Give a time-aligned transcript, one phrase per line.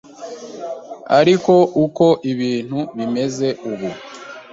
[1.19, 1.53] ariko
[1.83, 3.89] uko ibintu bimeze ubu